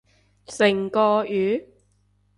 [0.47, 1.67] 成個月？